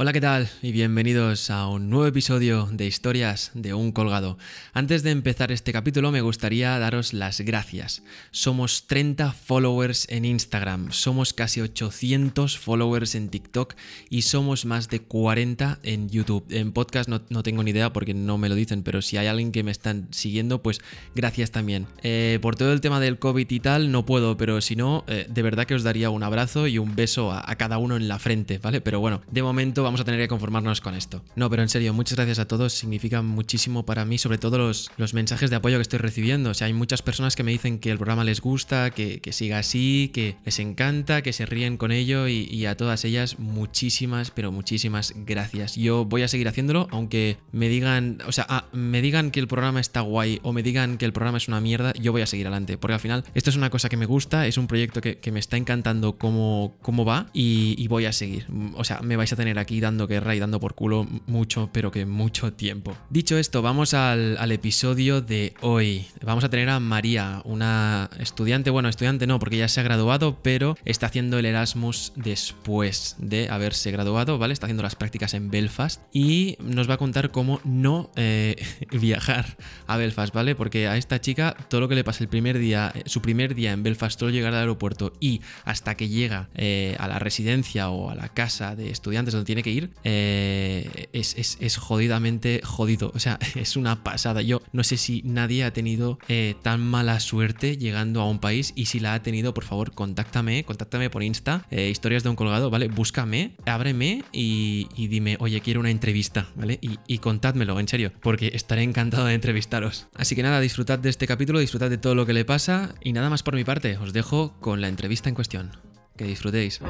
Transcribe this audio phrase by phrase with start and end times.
[0.00, 0.48] Hola, ¿qué tal?
[0.62, 4.38] Y bienvenidos a un nuevo episodio de Historias de un colgado.
[4.72, 8.04] Antes de empezar este capítulo me gustaría daros las gracias.
[8.30, 13.74] Somos 30 followers en Instagram, somos casi 800 followers en TikTok
[14.08, 16.46] y somos más de 40 en YouTube.
[16.48, 19.50] En podcast no, tengo ni idea porque no me lo dicen, pero si hay alguien
[19.50, 20.80] que me están siguiendo, pues
[21.16, 21.88] gracias también.
[22.04, 25.26] Eh, por todo el tema del COVID y tal, no puedo, pero si no, eh,
[25.28, 28.06] de verdad que os daría un abrazo y un beso a, a cada uno en
[28.06, 28.80] la frente, ¿vale?
[28.80, 31.24] Pero bueno, de momento vamos a tener que conformarnos con esto.
[31.34, 34.90] No, pero en serio, muchas gracias a todos, significa muchísimo para mí, sobre todo los,
[34.98, 36.50] los mensajes de apoyo que estoy recibiendo.
[36.50, 39.58] O sea, hay muchas personas que me dicen que el programa les gusta, que, siga
[39.58, 44.52] así, que les encanta, que se ríen con ello y, a todas ellas muchísimas, pero
[44.52, 45.76] muchísimas gracias.
[45.76, 49.48] Yo voy a seguir haciéndolo, aunque me digan, o sea, ah, me digan que el
[49.48, 52.26] programa está guay o me digan que el programa es una mierda, yo voy a
[52.26, 55.00] seguir adelante, porque al final esto es una cosa que me gusta, es un proyecto
[55.00, 58.46] que, me está encantando cómo, cómo va y voy a seguir.
[58.74, 61.90] O sea, me vais a tener aquí dando que y dando por culo mucho, pero
[61.90, 62.96] que mucho tiempo.
[63.10, 66.06] Dicho esto, vamos al, episodio de hoy.
[66.24, 70.38] Vamos a tener a María, una estudiante, bueno, estudiante no, porque ya se ha graduado,
[70.42, 74.52] pero está haciendo el Erasmus después de haberse graduado, ¿vale?
[74.52, 78.56] Está haciendo las prácticas en Belfast y nos va a contar cómo no eh,
[78.92, 80.54] viajar a Belfast, ¿vale?
[80.54, 83.54] Porque a esta chica todo lo que le pasa el primer día, eh, su primer
[83.54, 87.90] día en Belfast, todo llegar al aeropuerto y hasta que llega eh, a la residencia
[87.90, 93.12] o a la casa de estudiantes donde tiene que ir, eh, es, jodidamente jodido.
[93.14, 94.42] O sea, es una pasada.
[94.42, 98.72] Yo no sé si nadie ha tenido eh, tan mala suerte llegando a un país
[98.74, 102.36] y si la ha tenido, por favor, contáctame, contáctame por Insta, eh, historias de un
[102.36, 102.88] colgado, ¿vale?
[102.88, 106.78] Búscame, ábreme y, dime, oye, quiero una entrevista, ¿vale?
[106.80, 110.08] Y, y contádmelo, en serio, porque estaré encantado de entrevistaros.
[110.14, 113.12] Así que nada, disfrutad de este capítulo, disfrutad de todo lo que le pasa y
[113.12, 115.70] nada más por mi parte, os dejo con la entrevista en cuestión.
[116.16, 116.80] Que disfrutéis.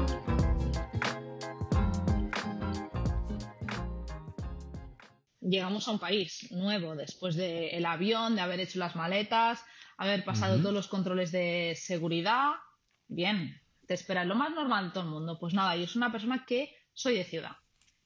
[5.49, 9.63] Llegamos a un país nuevo después del avión, de haber hecho las maletas,
[9.97, 12.51] haber pasado todos los controles de seguridad.
[13.07, 15.39] Bien, te espera lo más normal de todo el mundo.
[15.39, 17.57] Pues nada, yo soy una persona que soy de ciudad.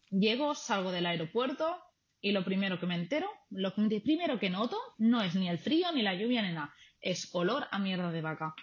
[0.09, 1.77] Llego, salgo del aeropuerto
[2.21, 5.91] y lo primero que me entero, lo primero que noto no es ni el frío,
[5.91, 6.73] ni la lluvia, ni nada.
[7.01, 8.55] Es olor a mierda de vaca.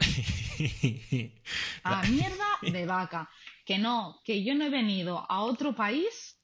[1.84, 3.30] a mierda de vaca.
[3.64, 6.35] Que no, que yo no he venido a otro país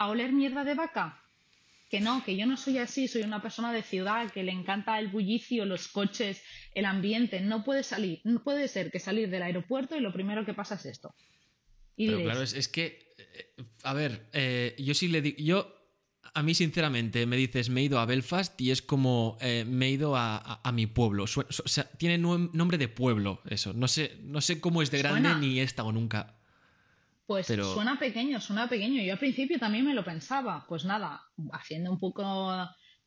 [0.00, 1.22] a oler mierda de vaca.
[1.90, 4.98] Que no, que yo no soy así, soy una persona de ciudad que le encanta
[4.98, 6.42] el bullicio, los coches,
[6.74, 7.40] el ambiente.
[7.40, 10.76] No puede salir, no puede ser que salir del aeropuerto y lo primero que pasa
[10.76, 11.14] es esto.
[11.96, 13.52] Pero claro, es, que, eh,
[13.82, 15.76] a ver, eh, yo sí le digo, yo
[16.32, 19.86] a mí, sinceramente, me dices, me he ido a Belfast y es como eh, me
[19.86, 21.24] he ido a, mi pueblo.
[21.24, 23.74] o sea, tiene nombre de pueblo eso.
[23.74, 26.39] No sé, no sé cómo es de grande ni he estado nunca.
[27.30, 29.00] Pues suena pequeño, suena pequeño.
[29.04, 30.66] Yo al principio también me lo pensaba.
[30.68, 32.52] Pues nada, haciendo un poco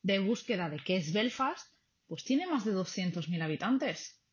[0.02, 1.74] de búsqueda de qué es Belfast,
[2.08, 4.24] pues tiene más de 200.000 habitantes.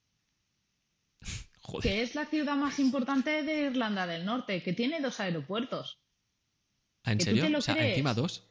[1.62, 1.82] Joder.
[1.82, 6.00] Que es la ciudad más importante de Irlanda del Norte, que tiene dos aeropuertos.
[7.02, 7.58] ¿Ah, ¿En serio?
[7.58, 8.48] o sea, encima dos.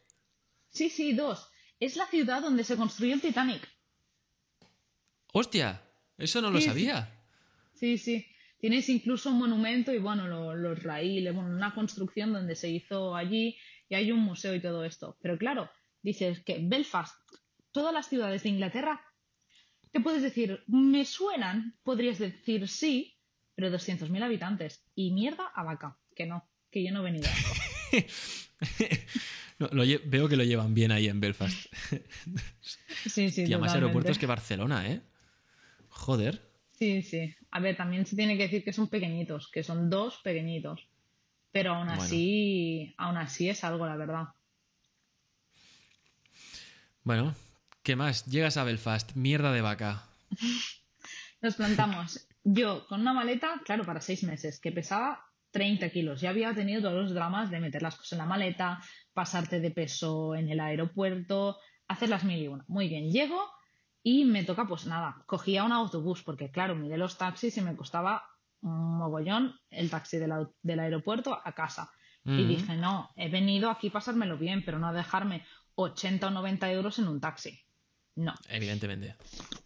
[0.67, 1.47] Sí, sí, dos.
[1.79, 3.65] Es la ciudad donde se construyó el Titanic.
[5.31, 5.81] ¡Hostia!
[6.17, 7.17] Eso no lo sabía.
[7.75, 8.27] Sí, sí.
[8.59, 13.57] Tienes incluso un monumento y bueno, los, raíles, bueno, una construcción donde se hizo allí
[13.87, 15.17] y hay un museo y todo esto.
[15.21, 15.69] Pero claro,
[16.01, 17.15] dices que Belfast,
[17.71, 19.01] todas las ciudades de Inglaterra,
[19.91, 23.17] te puedes decir, me suenan, podrías decir sí,
[23.55, 24.83] pero 200.000 habitantes.
[24.93, 27.29] Y mierda a vaca, que no, que yo no he venido.
[30.05, 31.73] veo que lo llevan bien ahí en Belfast.
[33.05, 33.45] sí, sí.
[33.45, 35.01] Y más aeropuertos que Barcelona, ¿eh?
[35.89, 36.48] Joder.
[36.79, 37.35] Sí, sí.
[37.51, 40.87] A ver, también se tiene que decir que son pequeñitos, que son dos pequeñitos.
[41.51, 44.29] Pero aún así, aún así es algo, la verdad.
[47.03, 47.35] Bueno,
[47.83, 48.25] ¿qué más?
[48.27, 50.05] Llegas a Belfast, mierda de vaca.
[51.41, 52.27] Nos plantamos.
[52.45, 56.21] Yo con una maleta, claro, para seis meses, que pesaba 30 kilos.
[56.21, 58.81] Ya había tenido todos los dramas de meter las cosas en la maleta,
[59.13, 61.57] pasarte de peso en el aeropuerto,
[61.89, 62.63] hacer las mil y una.
[62.69, 63.58] Muy bien, llego
[64.03, 67.75] y me toca, pues nada, cogía un autobús, porque claro, miré los taxis y me
[67.75, 68.23] costaba
[68.61, 71.91] un mogollón el taxi del, aeropuerto a casa.
[72.25, 76.29] Y dije, no, he venido aquí a pasármelo bien, pero no a dejarme 80 o
[76.29, 77.59] 90 euros en un taxi.
[78.15, 78.35] No.
[78.49, 79.15] Evidentemente.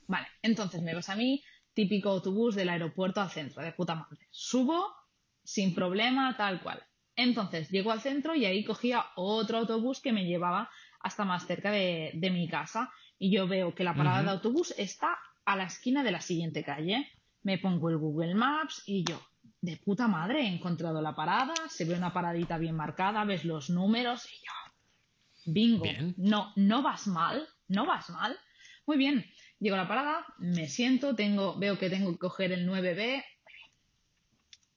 [0.07, 1.43] Vale, entonces me vas a mí,
[1.73, 4.27] típico autobús del aeropuerto al centro, de puta madre.
[4.29, 4.95] Subo
[5.43, 6.81] sin problema, tal cual.
[7.17, 10.69] Entonces llego al centro y ahí cogía otro autobús que me llevaba
[11.01, 12.93] hasta más cerca de, de mi casa
[13.23, 16.61] y yo veo que la parada de autobús está a la esquina de la siguiente
[16.61, 17.09] calle.
[17.43, 19.17] Me pongo el Google Maps y yo,
[19.61, 23.69] de puta madre, he encontrado la parada, se ve una paradita bien marcada, ves los
[23.69, 25.85] números y yo, bingo,
[26.17, 28.37] no, no vas mal, no vas mal.
[28.85, 29.25] Muy bien,
[29.57, 33.23] llego a la parada, me siento, tengo, veo que tengo que coger el 9B,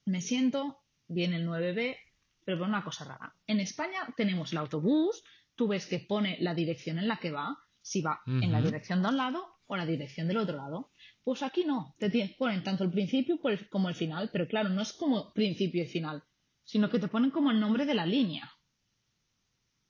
[0.05, 0.79] me siento,
[1.09, 1.97] viene el 9B,
[2.45, 3.35] pero por una cosa rara.
[3.45, 5.21] En España tenemos el autobús,
[5.55, 9.01] tú ves que pone la dirección en la que va, si va en la dirección
[9.01, 10.91] de un lado o la dirección del otro lado.
[11.23, 13.39] Pues aquí no, te ponen tanto el principio
[13.69, 16.23] como el final, pero claro, no es como principio y final,
[16.63, 18.51] sino que te ponen como el nombre de la línea.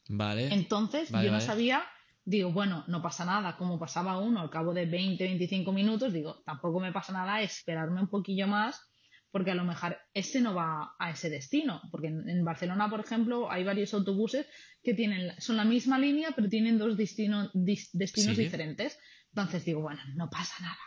[0.09, 0.53] Vale.
[0.53, 1.83] Entonces yo no sabía,
[2.23, 6.41] digo, bueno, no pasa nada, como pasaba uno al cabo de 20, 25 minutos, digo,
[6.45, 8.79] tampoco me pasa nada esperarme un poquillo más
[9.37, 13.51] porque a lo mejor ese no va a ese destino, porque en, Barcelona, por ejemplo,
[13.51, 14.47] hay varios autobuses
[14.81, 18.97] que tienen, son la misma línea, pero tienen dos destinos diferentes.
[19.29, 20.79] Entonces digo, bueno, no pasa nada.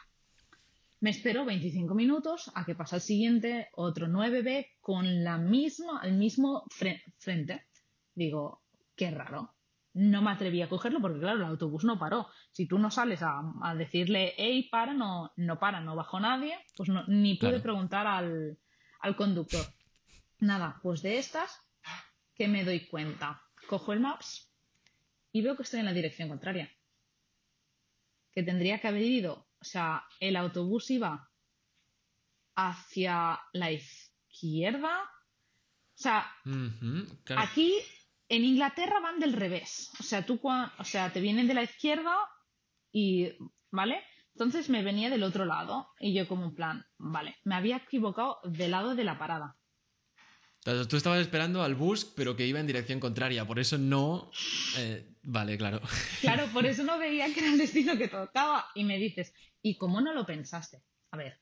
[0.98, 6.14] Me espero 25 minutos a que pase el siguiente, otro 9B, con la misma, el
[6.14, 7.68] mismo frente.
[8.16, 8.64] Digo,
[8.96, 9.54] qué raro.
[9.92, 12.28] No me atreví a cogerlo porque, claro, el autobús no paró.
[12.52, 16.88] Si tú no sales a, decirle, hey, para, no, no para, no bajó nadie, pues
[17.08, 18.58] ni pude preguntar al,
[19.00, 19.64] al conductor.
[20.38, 21.60] Nada, pues de estas,
[22.34, 23.42] que me doy cuenta.
[23.68, 24.52] Cojo el Maps
[25.32, 26.70] y veo que estoy en la dirección contraria.
[28.32, 31.30] Que tendría que haber ido o sea, el autobús iba
[32.56, 35.02] hacia la izquierda.
[35.02, 36.26] O sea,
[37.36, 37.74] aquí
[38.30, 39.90] en Inglaterra van del revés.
[39.98, 42.16] O sea, tú, o sea, te vienen de la izquierda
[42.92, 43.28] y,
[43.70, 44.02] ¿vale?
[44.34, 48.38] Entonces me venía del otro lado y yo como un plan, vale, me había equivocado
[48.44, 49.56] del lado de la parada.
[50.62, 54.30] Tú estabas esperando al bus, pero que iba en dirección contraria, por eso no...
[54.78, 55.80] Eh, vale, claro.
[56.20, 58.66] Claro, por eso no veía que era el destino que tocaba.
[58.74, 59.32] Y me dices,
[59.62, 60.84] ¿y cómo no lo pensaste?
[61.10, 61.40] A ver,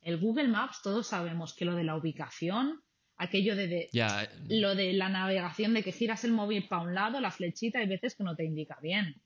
[0.00, 2.82] el Google Maps, todos sabemos que lo de la ubicación,
[3.24, 3.88] aquello de,
[4.48, 7.88] lo de la navegación, de que giras el móvil para un lado, la flechita, hay
[7.88, 9.20] veces que no te indica bien.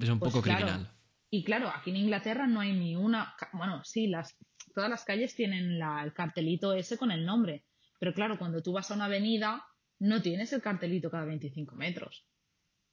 [0.00, 0.90] Es un pues poco criminal.
[1.30, 3.34] Y claro, aquí en Inglaterra no hay ni una...
[3.52, 4.36] Bueno, sí, las,
[4.74, 7.64] todas las calles tienen el cartelito ese con el nombre
[8.00, 9.62] pero claro, cuando tú vas a una avenida,
[10.00, 12.24] no tienes el cartelito cada 25 metros.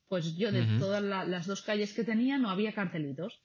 [0.10, 3.42] Pues yo de todas las dos calles que tenía no había cartelitos.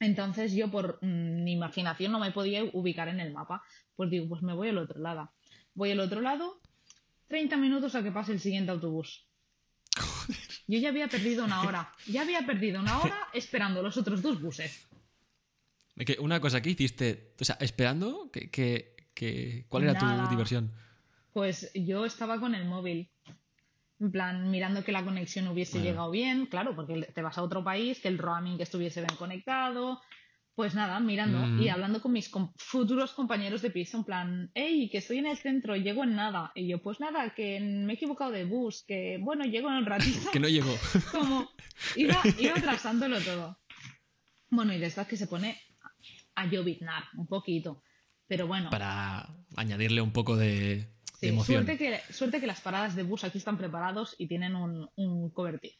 [0.00, 3.62] Entonces yo por mm, mi imaginación no me podía ubicar en el mapa.
[3.94, 5.30] Pues digo, pues me voy al otro lado.
[5.74, 6.60] Voy al otro lado,
[7.28, 9.26] 30 minutos a que pase el siguiente autobús.
[10.66, 11.92] Yo ya había perdido una hora.
[12.06, 14.86] Ya había perdido una hora esperando los otros dos buses.
[16.18, 20.72] Una cosa que hiciste, o sea, esperando que, ¿Cuál era tu diversión?
[21.32, 23.10] Pues yo estaba con el móvil.
[23.98, 27.62] En plan, mirando que la conexión hubiese llegado bien, claro, porque te vas a otro
[27.62, 30.00] país, que el roaming estuviese bien conectado.
[30.54, 31.72] Pues nada, mirando y mm.
[31.72, 35.76] hablando con mis futuros compañeros de piso, en plan, hey, que estoy en el centro,
[35.76, 36.52] llego en nada.
[36.54, 39.86] Y yo, pues nada, que me he equivocado de bus, que bueno, llego en un
[39.86, 40.30] ratito.
[40.32, 40.74] que no llego.
[41.12, 41.50] Como
[41.96, 43.58] iba, iba trazándolo todo.
[44.50, 45.56] Bueno, y después que se pone
[46.34, 47.82] a lloviznar un poquito.
[48.26, 48.70] Pero bueno.
[48.70, 50.88] Para añadirle un poco de,
[51.20, 51.64] emoción.
[51.64, 55.30] Suerte que, suerte que las paradas de bus aquí están preparados y tienen un, un
[55.30, 55.78] cobertizo.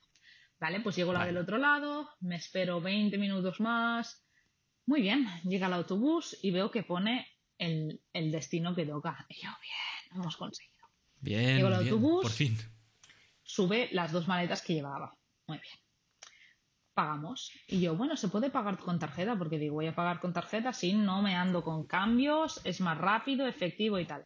[0.60, 4.26] Vale, pues llego la del otro lado, me espero 20 minutos más.
[4.86, 7.26] Muy bien, llega el autobús y veo que pone
[7.58, 9.26] el, destino que toca.
[9.28, 10.86] Y yo, bien, lo hemos conseguido.
[11.20, 12.56] Bien, Llego el autobús, por fin.
[13.42, 15.16] Sube las dos maletas que llevaba.
[15.46, 15.74] Muy bien
[17.00, 17.52] pagamos.
[17.66, 20.72] Y yo, bueno, se puede pagar con tarjeta, porque digo, voy a pagar con tarjeta,
[20.72, 24.22] si no me ando con cambios, es más rápido, efectivo y tal.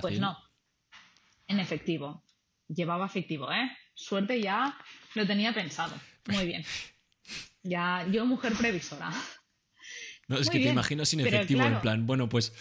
[0.00, 0.36] Pues no,
[1.46, 2.24] en efectivo.
[2.68, 3.70] Llevaba efectivo, ¿eh?
[3.94, 4.76] Suerte ya
[5.14, 5.94] lo tenía pensado.
[6.26, 6.64] Muy bien.
[7.62, 9.12] Ya, yo mujer previsora.
[10.30, 12.54] No, es que te imagino sin efectivo, en plan, bueno, pues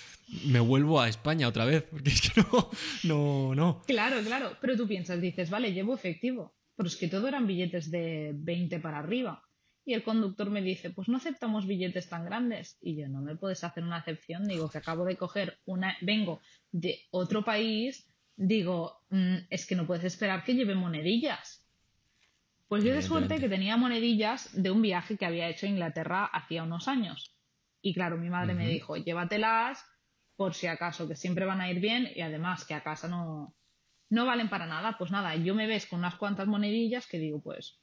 [0.45, 2.69] me vuelvo a España otra vez, porque es que no,
[3.03, 3.81] no, no.
[3.87, 7.91] Claro, claro, pero tú piensas, dices, vale, llevo efectivo pero es que todo eran billetes
[7.91, 9.43] de 20 para arriba.
[9.83, 12.77] Y el conductor me dice, pues no aceptamos billetes tan grandes.
[12.81, 14.47] Y yo, no me puedes hacer una excepción.
[14.47, 16.39] Digo, que acabo de coger una, vengo
[16.71, 18.07] de otro país.
[18.37, 21.67] Digo, mm, es que no puedes esperar que lleve monedillas.
[22.69, 26.23] Pues yo de suerte que tenía monedillas de un viaje que había hecho a Inglaterra
[26.31, 27.35] hacía unos años.
[27.81, 29.85] Y claro, mi madre me dijo, llévatelas
[30.35, 33.55] por si acaso, que siempre van a ir bien y además que a casa no,
[34.09, 37.41] no valen para nada, pues nada, yo me ves con unas cuantas monedillas que digo,
[37.41, 37.79] pues,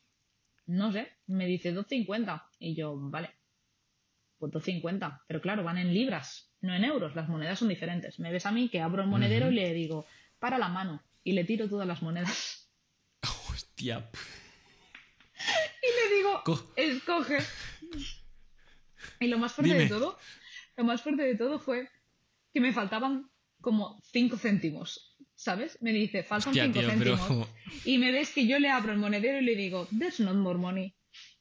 [0.66, 3.30] no sé, me dice 2.50 y yo, vale,
[4.38, 8.18] pues 2.50, pero claro, van en libras, no en euros, las monedas son diferentes.
[8.18, 10.06] Me ves a mí que abro el monedero y le digo,
[10.38, 12.70] para la mano y le tiro todas las monedas.
[13.50, 14.08] Hostia.
[15.82, 16.42] Y le digo,
[16.74, 17.38] escoge.
[19.20, 20.18] Y lo más fuerte de todo,
[20.76, 21.88] lo más fuerte de todo fue
[22.52, 23.30] que me faltaban
[23.60, 25.78] como 5 céntimos, ¿sabes?
[25.80, 27.48] Me dice, faltan 5 céntimos.
[27.84, 30.58] Y me ves que yo le abro el monedero y le digo, there's not more
[30.58, 30.94] money.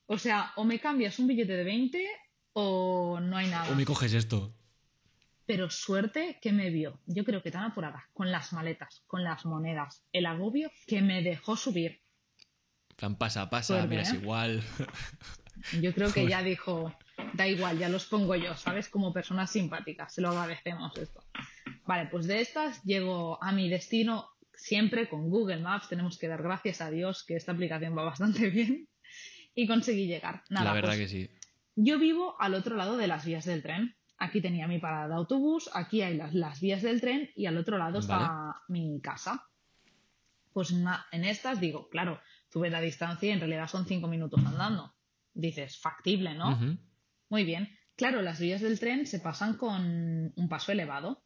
[0.07, 2.07] O sea, o me cambias un billete de 20
[2.53, 3.71] o no hay nada.
[3.71, 4.55] O me coges esto.
[5.45, 9.45] Pero suerte que me vio, yo creo que tan apurada, con las maletas, con las
[9.45, 12.01] monedas, el agobio que me dejó subir.
[12.95, 14.19] Plan, pasa, pasa, mira, es ¿eh?
[14.21, 14.63] igual.
[15.81, 16.95] Yo creo que ya dijo,
[17.33, 18.89] da igual, ya los pongo yo, ¿sabes?
[18.89, 21.23] Como personas simpáticas, se lo agradecemos esto.
[21.85, 26.41] Vale, pues de estas llego a mi destino siempre con Google Maps, tenemos que dar
[26.41, 28.87] gracias a Dios que esta aplicación va bastante bien
[29.53, 30.43] y conseguí llegar.
[30.49, 31.29] Nada, La verdad pues que sí.
[31.75, 33.95] Yo vivo al otro lado de las vías del tren.
[34.17, 37.77] Aquí tenía mi parada de autobús, aquí hay las, vías del tren y al otro
[37.77, 39.45] lado está mi casa.
[40.53, 40.73] Pues
[41.11, 44.95] en estas digo, claro, tuve la distancia y en realidad son cinco minutos andando.
[45.33, 46.57] Dices, factible, ¿no?
[47.29, 47.77] Muy bien.
[47.95, 51.23] Claro, las vías del tren se pasan con un paso elevado.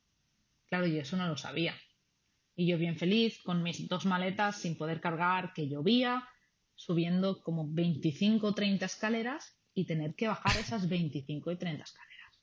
[0.67, 1.75] Claro, y eso no lo sabía.
[2.55, 6.27] Y yo bien feliz, con mis dos maletas sin poder cargar, que llovía,
[6.75, 12.39] subiendo como 25 o 30 escaleras y tener que bajar esas 25 y 30 escaleras.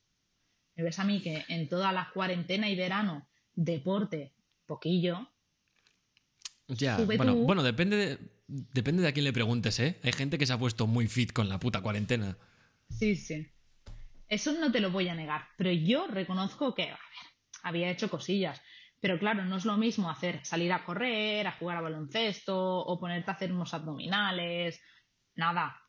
[0.75, 4.35] Me ves a mí que en toda la cuarentena y verano, deporte,
[4.67, 5.31] poquillo.
[6.69, 9.99] Ya, bueno, bueno, depende de, depende de a quién le preguntes, ¿eh?
[10.03, 12.37] Hay gente que se ha puesto muy fit con la puta cuarentena.
[12.89, 13.47] Sí, sí.
[14.29, 16.99] Eso no te lo voy a negar, pero yo reconozco que, a ver,
[17.63, 18.61] había hecho cosillas.
[19.01, 22.99] Pero claro, no es lo mismo hacer salir a correr, a jugar a baloncesto o
[22.99, 24.81] ponerte a hacer unos abdominales.
[25.35, 25.81] Nada,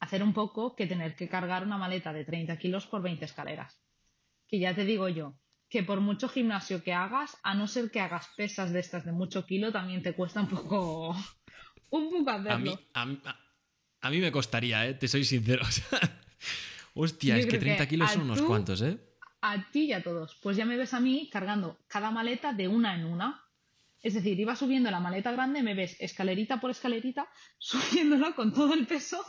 [0.00, 3.80] hacer un poco que tener que cargar una maleta de 30 kilos por 20 escaleras.
[4.48, 8.00] Que ya te digo yo, que por mucho gimnasio que hagas, a no ser que
[8.00, 11.16] hagas pesas de estas de mucho kilo, también te cuesta un poco,
[11.90, 12.78] un poco hacerlo.
[12.94, 13.20] A mí,
[14.00, 14.94] a, mí me costaría, ¿eh?
[14.94, 15.64] te soy sincero.
[16.94, 18.98] hostia, es que 30 kilos son unos cuantos, ¿eh?
[19.40, 20.36] A ti y a todos.
[20.42, 23.42] Pues ya me ves a mí cargando cada maleta de una en una.
[24.02, 27.28] Es decir, iba subiendo la maleta grande, me ves escalerita por escalerita,
[27.58, 29.24] subiéndola con todo el peso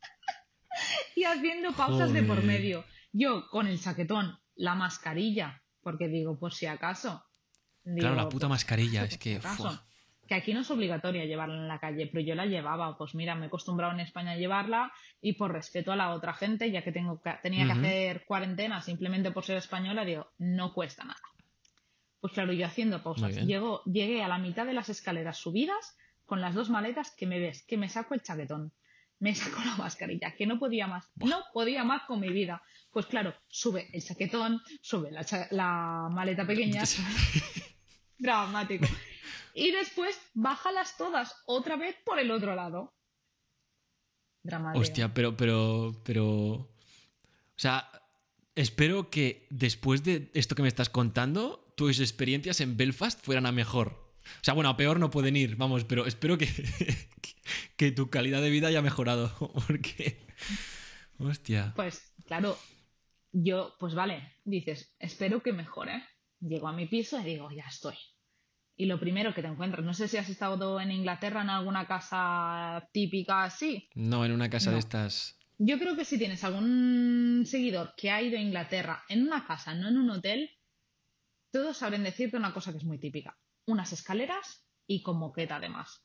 [1.16, 2.84] y haciendo pausas de por medio.
[3.12, 7.24] Yo con el chaquetón, la mascarilla, porque digo, por si acaso.
[7.84, 9.40] claro, la puta mascarilla, es que.
[10.26, 12.96] Que aquí no es obligatoria llevarla en la calle, pero yo la llevaba.
[12.98, 16.34] Pues mira, me he acostumbrado en España a llevarla y por respeto a la otra
[16.34, 21.04] gente, ya que tengo tenía que hacer cuarentena simplemente por ser española, digo, no cuesta
[21.04, 21.20] nada.
[22.20, 23.36] Pues claro, yo haciendo pausas.
[23.46, 27.38] Llego, llegué a la mitad de las escaleras subidas con las dos maletas que me
[27.38, 28.72] ves, que me saco el chaquetón
[29.18, 32.62] me sacó la mascarilla, que no podía más, no podía más con mi vida.
[32.90, 35.10] Pues claro, sube el chaquetón, sube
[35.50, 36.82] la, maleta pequeña,
[38.18, 38.86] dramático.
[39.58, 42.94] Y después bájalas todas otra vez por el otro lado.
[44.42, 44.82] Dramático.
[44.82, 46.26] Hostia, pero, pero, pero.
[46.34, 46.68] O
[47.56, 47.90] sea,
[48.54, 53.52] espero que después de esto que me estás contando, tus experiencias en Belfast fueran a
[53.52, 54.12] mejor.
[54.24, 56.48] O sea, bueno, a peor no pueden ir, vamos, pero espero que,
[57.78, 59.32] que, tu calidad de vida haya mejorado,
[59.66, 60.26] porque...
[61.18, 61.72] Hostia.
[61.74, 62.58] Pues, claro,
[63.32, 66.04] yo, pues vale, dices, espero que mejore.
[66.40, 67.96] Llego a mi piso y digo, ya estoy.
[68.76, 71.86] Y lo primero que te encuentras, no sé si has estado en Inglaterra en alguna
[71.86, 73.88] casa típica así.
[73.94, 75.38] No, en una casa de estas.
[75.58, 79.74] Yo creo que si tienes algún seguidor que ha ido a Inglaterra en una casa,
[79.74, 80.50] no en un hotel,
[81.50, 86.02] todos saben decirte una cosa que es muy típica unas escaleras y con moqueta además.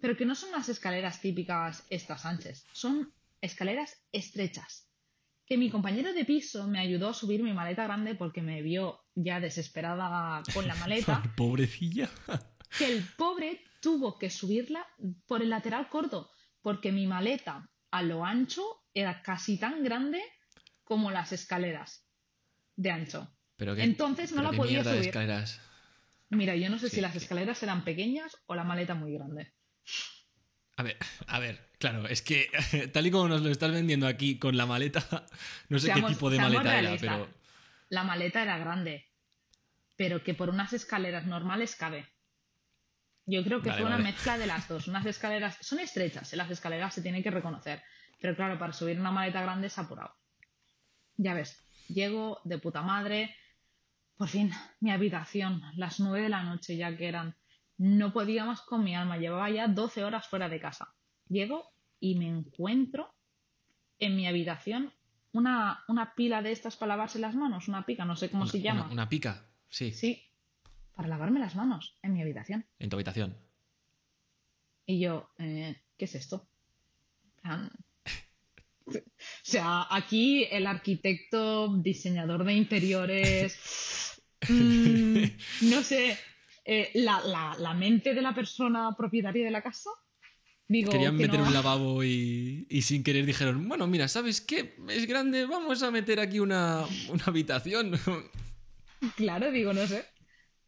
[0.00, 4.88] Pero que no son las escaleras típicas estas anchas, son escaleras estrechas.
[5.52, 9.04] Que mi compañero de piso me ayudó a subir mi maleta grande porque me vio
[9.14, 11.22] ya desesperada con la maleta.
[11.36, 12.08] Pobrecilla.
[12.78, 14.86] que el pobre tuvo que subirla
[15.26, 16.30] por el lateral corto,
[16.62, 18.62] porque mi maleta a lo ancho
[18.94, 20.22] era casi tan grande
[20.84, 22.08] como las escaleras
[22.74, 23.30] de ancho.
[23.56, 25.08] Pero Entonces no la podía subir.
[25.08, 25.60] Escaleras?
[26.30, 29.52] Mira, yo no sé si las escaleras eran pequeñas o la maleta muy grande.
[30.82, 30.96] A ver,
[31.28, 32.50] a ver, claro, es que
[32.92, 35.00] tal y como nos lo estás vendiendo aquí con la maleta,
[35.68, 37.28] no sé qué tipo de maleta era, pero.
[37.88, 39.06] La maleta era grande,
[39.96, 42.08] pero que por unas escaleras normales cabe.
[43.26, 44.88] Yo creo que fue una mezcla de las dos.
[44.88, 47.80] Unas escaleras son estrechas, en las escaleras se tienen que reconocer,
[48.20, 50.16] pero claro, para subir una maleta grande es apurado.
[51.16, 53.36] Ya ves, llego de puta madre,
[54.16, 57.36] por fin, mi habitación, las nueve de la noche ya que eran.
[57.82, 60.94] No podía más con mi alma, llevaba ya doce horas fuera de casa.
[61.28, 61.64] Llego
[61.98, 63.12] y me encuentro
[63.98, 64.92] en mi habitación
[65.32, 68.60] una, una pila de estas para lavarse las manos, una pica, no sé cómo se
[68.60, 68.88] llama.
[68.88, 69.90] Una, pica, sí.
[69.90, 70.22] Sí,
[70.94, 72.64] para lavarme las manos en mi habitación.
[72.78, 73.36] En tu habitación.
[74.86, 76.46] Y yo, eh, ¿qué es esto?
[78.84, 83.56] O sea, aquí el arquitecto, diseñador de interiores,
[84.48, 85.24] Mm,
[85.62, 86.18] no sé,
[86.64, 89.90] eh, la, mente de la persona propietaria de la casa.
[90.68, 94.76] Digo, Querían meter un lavabo y, sin querer dijeron, bueno, mira, ¿sabes qué?
[94.88, 96.84] Es grande, vamos a meter aquí una,
[97.26, 97.92] habitación.
[99.16, 100.04] Claro, digo, no sé.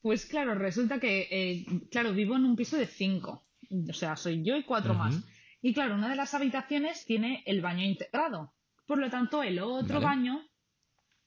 [0.03, 3.47] Pues claro, resulta que, eh, claro, vivo en un piso de cinco.
[3.89, 5.15] O sea, soy yo y cuatro más.
[5.63, 8.53] Y claro, una de las habitaciones tiene el baño integrado.
[8.87, 10.45] Por lo tanto, el otro baño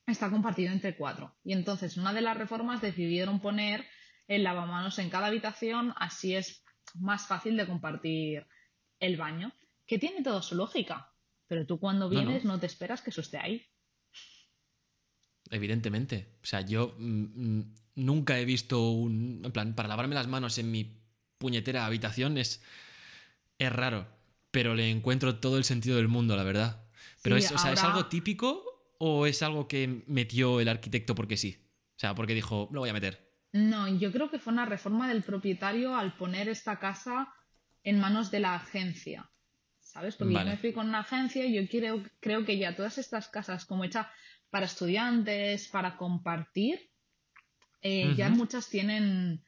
[0.06, 1.34] está compartido entre cuatro.
[1.46, 3.86] Y entonces, una de las reformas decidieron poner
[4.28, 6.64] el lavamanos en cada habitación, así es
[6.96, 8.48] más fácil de compartir
[9.00, 9.54] el baño,
[9.86, 11.14] que tiene toda su lógica,
[11.48, 13.66] pero tú cuando vienes no, te esperas que eso esté ahí.
[15.50, 16.36] Evidentemente.
[16.44, 19.42] O sea, yo mm, mm, nunca he visto un.
[19.46, 21.02] En plan, para lavarme las manos en mi
[21.38, 22.62] puñetera habitación es,
[23.58, 24.08] es raro,
[24.52, 26.86] pero le encuentro todo el sentido del mundo, la verdad.
[27.22, 28.64] Pero es, ¿es algo típico
[29.00, 31.58] o es algo que metió el arquitecto porque sí?
[31.96, 33.27] O sea, porque dijo, lo voy a meter.
[33.54, 37.34] No, yo creo que fue una reforma del propietario al poner esta casa
[37.84, 39.30] en manos de la agencia.
[39.80, 40.16] ¿Sabes?
[40.16, 43.30] Porque yo me fui con una agencia y yo creo, creo que ya todas estas
[43.30, 44.12] casas, como hecha
[44.50, 46.92] para estudiantes, para compartir,
[47.82, 49.44] eh, ya muchas tienen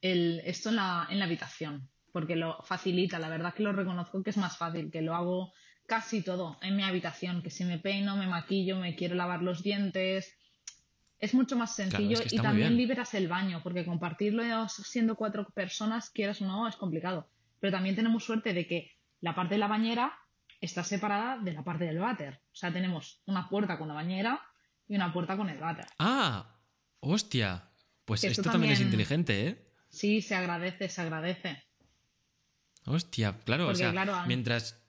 [0.00, 1.90] el, esto en la, en la habitación.
[2.12, 5.52] Porque lo facilita, la verdad que lo reconozco que es más fácil, que lo hago
[5.86, 9.62] casi todo en mi habitación, que si me peino, me maquillo, me quiero lavar los
[9.62, 10.38] dientes,
[11.20, 16.40] es mucho más sencillo y también liberas el baño, porque compartirlo siendo cuatro personas, quieras
[16.40, 17.28] o no, es complicado.
[17.60, 20.18] Pero también tenemos suerte de que la parte de la bañera
[20.60, 22.40] está separada de la parte del váter.
[22.52, 24.40] O sea, tenemos una puerta con la bañera
[24.88, 25.86] y una puerta con el váter.
[25.98, 26.58] Ah,
[27.00, 27.70] hostia.
[28.06, 29.72] Pues esto, también, es inteligente, ¿eh?
[29.88, 31.62] Sí, se agradece, se agradece.
[32.86, 34.82] Hostia, claro, o sea, mientras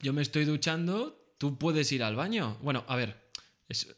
[0.00, 2.58] yo me estoy duchando, tú puedes ir al baño.
[2.62, 3.30] Bueno, a ver,
[3.68, 3.97] es,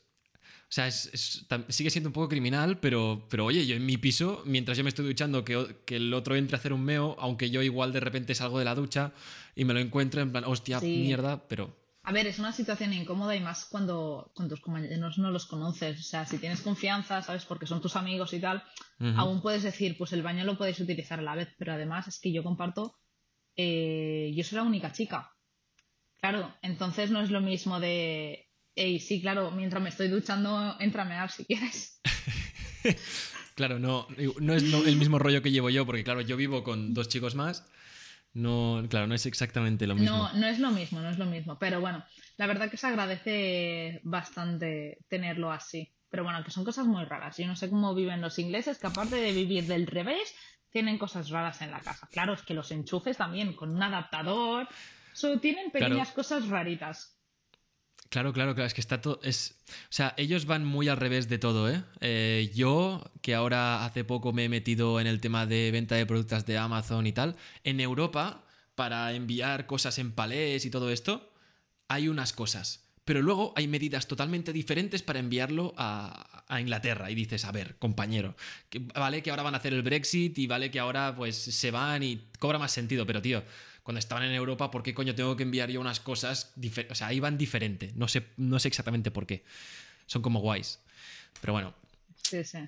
[0.71, 4.79] o sea, sigue siendo un poco criminal, pero, pero oye, yo en mi piso, mientras
[4.79, 7.61] yo me estoy duchando, que, que, el otro entre a hacer un meo, aunque yo
[7.61, 9.13] igual de repente salgo de la ducha
[9.57, 11.77] y me lo encuentro en plan, hostia, mierda, pero...
[12.05, 15.99] A ver, es una situación incómoda y más cuando con tus compañeros no los conoces.
[15.99, 17.45] O sea, si tienes confianza, ¿sabes?
[17.45, 18.63] Porque son tus amigos y tal,
[19.17, 22.21] aún puedes decir, pues el baño lo podéis utilizar a la vez, pero además es
[22.21, 22.95] que yo comparto,
[23.57, 25.33] eh, yo soy la única chica.
[26.21, 31.03] Claro, entonces no es lo mismo de y sí, claro, mientras me estoy duchando, entra
[31.03, 32.01] a mear si quieres.
[33.55, 34.07] claro, no,
[34.41, 37.35] no es el mismo rollo que llevo yo, porque claro, yo vivo con dos chicos
[37.35, 37.65] más.
[38.33, 40.17] No, claro, no es exactamente lo mismo.
[40.17, 41.59] No, no es lo mismo, no es lo mismo.
[41.59, 42.05] Pero bueno,
[42.37, 45.93] la verdad que se agradece bastante tenerlo así.
[46.11, 47.37] Pero bueno, que son cosas muy raras.
[47.37, 50.35] Yo no sé cómo viven los ingleses, que aparte de vivir del revés,
[50.71, 52.09] tienen cosas raras en la casa.
[52.11, 54.69] Claro, es que los enchufes también con un adaptador.
[55.41, 57.20] tienen pequeñas cosas raritas.
[58.11, 59.21] Claro, claro, claro, es que está todo...
[59.23, 59.55] Es...
[59.69, 61.85] O sea, ellos van muy al revés de todo, ¿eh?
[62.01, 62.51] ¿eh?
[62.53, 66.45] Yo, que ahora hace poco me he metido en el tema de venta de productos
[66.45, 68.45] de Amazon y tal, en Europa,
[68.75, 71.33] para enviar cosas en palés y todo esto,
[71.87, 72.85] hay unas cosas.
[73.05, 77.13] Pero luego hay medidas totalmente diferentes para enviarlo a, a Inglaterra.
[77.13, 78.35] Y dices, a ver, compañero,
[78.71, 81.71] que vale que ahora van a hacer el Brexit y vale que ahora pues se
[81.71, 83.45] van y cobra más sentido, pero tío,
[83.91, 86.53] cuando estaban en Europa, ¿por qué coño tengo que enviar yo unas cosas?
[86.91, 87.91] O sea, ahí van diferente.
[87.97, 89.43] No sé, no sé exactamente por qué.
[90.07, 90.79] Son como guays.
[91.41, 91.75] Pero bueno.
[92.23, 92.59] Sí, sí.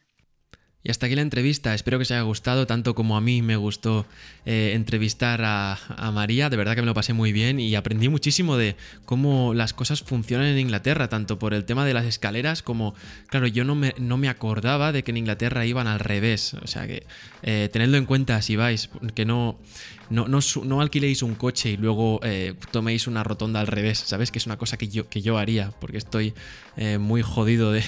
[0.85, 1.75] Y hasta aquí la entrevista.
[1.75, 4.05] Espero que os haya gustado, tanto como a mí me gustó
[4.45, 5.79] eh, entrevistar a,
[6.12, 6.51] María.
[6.51, 10.03] De verdad que me lo pasé muy bien y aprendí muchísimo de cómo las cosas
[10.03, 12.95] funcionan en Inglaterra, tanto por el tema de las escaleras como,
[13.29, 16.55] claro, yo no me, no me acordaba de que en Inglaterra iban al revés.
[16.55, 17.05] O sea que
[17.45, 19.61] eh, tenedlo en cuenta si vais, que no,
[20.11, 24.33] no, no, alquiléis un coche y luego eh, toméis una rotonda al revés, ¿sabes?
[24.33, 26.35] Que es una cosa que yo, que yo haría, porque estoy
[26.99, 27.85] muy jodido de,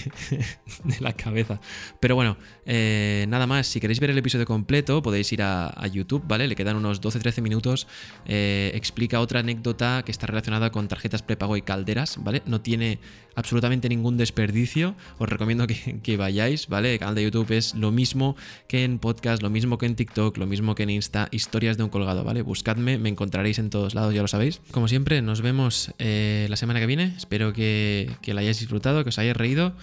[1.00, 1.58] la cabeza.
[2.00, 2.83] Pero bueno, eh,
[3.28, 6.48] nada más, si queréis ver el episodio completo, podéis ir a, YouTube, ¿vale?
[6.48, 7.86] Le quedan unos 12-13 minutos.
[8.26, 12.42] explica otra anécdota que está relacionada con tarjetas prepago y calderas, ¿vale?
[12.46, 12.98] No tiene
[13.34, 14.94] absolutamente ningún desperdicio.
[15.18, 16.94] Os recomiendo que, que vayáis, ¿vale?
[16.94, 20.36] El canal de YouTube es lo mismo que en podcast, lo mismo que en TikTok,
[20.38, 22.42] lo mismo que en Insta, historias de un colgado ¿vale?
[22.42, 24.60] Buscadme, me encontraréis en todos lados, ya lo sabéis.
[24.70, 27.14] Como siempre, nos vemos eh, la semana que viene.
[27.16, 29.74] Espero que, la hayáis disfrutado, que os hayáis reído.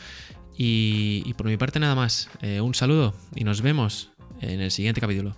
[0.64, 2.30] Y, por mi parte nada más.
[2.42, 5.36] Eh, un saludo y nos vemos en el siguiente capítulo.